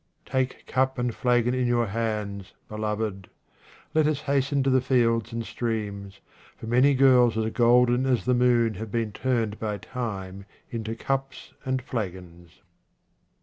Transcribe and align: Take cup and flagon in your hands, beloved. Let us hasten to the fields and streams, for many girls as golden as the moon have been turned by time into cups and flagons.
Take 0.25 0.65
cup 0.65 0.97
and 0.97 1.13
flagon 1.13 1.53
in 1.53 1.67
your 1.67 1.85
hands, 1.85 2.53
beloved. 2.67 3.29
Let 3.93 4.07
us 4.07 4.21
hasten 4.21 4.63
to 4.63 4.71
the 4.71 4.81
fields 4.81 5.31
and 5.31 5.45
streams, 5.45 6.21
for 6.57 6.65
many 6.65 6.95
girls 6.95 7.37
as 7.37 7.51
golden 7.51 8.07
as 8.07 8.25
the 8.25 8.33
moon 8.33 8.73
have 8.73 8.91
been 8.91 9.11
turned 9.11 9.59
by 9.59 9.77
time 9.77 10.45
into 10.71 10.95
cups 10.95 11.53
and 11.65 11.83
flagons. 11.83 12.61